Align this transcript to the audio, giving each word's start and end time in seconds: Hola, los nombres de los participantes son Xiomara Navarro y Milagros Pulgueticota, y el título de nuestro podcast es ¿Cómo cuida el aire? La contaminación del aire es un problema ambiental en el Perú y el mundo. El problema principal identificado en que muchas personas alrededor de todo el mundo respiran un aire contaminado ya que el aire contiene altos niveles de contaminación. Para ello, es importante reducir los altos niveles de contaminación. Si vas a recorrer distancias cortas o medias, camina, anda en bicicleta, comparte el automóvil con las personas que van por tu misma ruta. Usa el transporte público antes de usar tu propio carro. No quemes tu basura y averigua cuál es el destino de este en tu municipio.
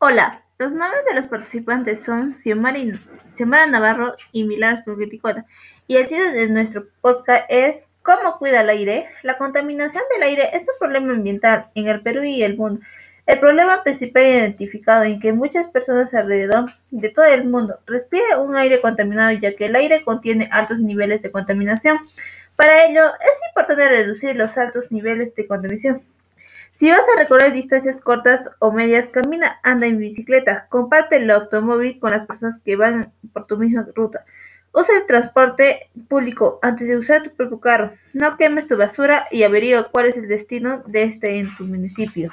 Hola, 0.00 0.44
los 0.58 0.72
nombres 0.74 1.04
de 1.06 1.14
los 1.16 1.26
participantes 1.26 2.04
son 2.04 2.32
Xiomara 2.32 3.66
Navarro 3.66 4.14
y 4.30 4.44
Milagros 4.44 4.84
Pulgueticota, 4.84 5.44
y 5.88 5.96
el 5.96 6.06
título 6.06 6.30
de 6.30 6.46
nuestro 6.46 6.86
podcast 7.00 7.46
es 7.48 7.88
¿Cómo 8.04 8.38
cuida 8.38 8.60
el 8.60 8.68
aire? 8.68 9.08
La 9.24 9.36
contaminación 9.38 10.04
del 10.12 10.22
aire 10.22 10.50
es 10.52 10.68
un 10.68 10.74
problema 10.78 11.14
ambiental 11.14 11.66
en 11.74 11.88
el 11.88 12.00
Perú 12.00 12.22
y 12.22 12.44
el 12.44 12.56
mundo. 12.56 12.80
El 13.26 13.40
problema 13.40 13.82
principal 13.82 14.22
identificado 14.22 15.02
en 15.02 15.18
que 15.18 15.32
muchas 15.32 15.68
personas 15.70 16.14
alrededor 16.14 16.70
de 16.92 17.08
todo 17.08 17.24
el 17.24 17.48
mundo 17.48 17.80
respiran 17.84 18.38
un 18.40 18.54
aire 18.54 18.80
contaminado 18.80 19.32
ya 19.32 19.56
que 19.56 19.66
el 19.66 19.74
aire 19.74 20.04
contiene 20.04 20.48
altos 20.52 20.78
niveles 20.78 21.22
de 21.22 21.32
contaminación. 21.32 21.98
Para 22.54 22.84
ello, 22.84 23.04
es 23.20 23.48
importante 23.48 23.88
reducir 23.88 24.36
los 24.36 24.56
altos 24.58 24.92
niveles 24.92 25.34
de 25.34 25.48
contaminación. 25.48 26.04
Si 26.72 26.90
vas 26.90 27.00
a 27.00 27.18
recorrer 27.18 27.52
distancias 27.52 28.00
cortas 28.00 28.48
o 28.60 28.70
medias, 28.70 29.08
camina, 29.08 29.58
anda 29.62 29.86
en 29.86 29.98
bicicleta, 29.98 30.66
comparte 30.68 31.16
el 31.16 31.30
automóvil 31.30 31.98
con 31.98 32.12
las 32.12 32.26
personas 32.26 32.60
que 32.64 32.76
van 32.76 33.12
por 33.32 33.46
tu 33.46 33.56
misma 33.56 33.86
ruta. 33.94 34.24
Usa 34.72 34.96
el 34.96 35.06
transporte 35.06 35.90
público 36.08 36.58
antes 36.62 36.86
de 36.86 36.96
usar 36.96 37.22
tu 37.22 37.34
propio 37.34 37.58
carro. 37.58 37.92
No 38.12 38.36
quemes 38.36 38.68
tu 38.68 38.76
basura 38.76 39.26
y 39.30 39.42
averigua 39.42 39.88
cuál 39.90 40.06
es 40.06 40.16
el 40.16 40.28
destino 40.28 40.82
de 40.86 41.04
este 41.04 41.38
en 41.38 41.56
tu 41.56 41.64
municipio. 41.64 42.30